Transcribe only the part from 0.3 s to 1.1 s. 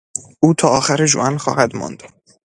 او تا آخر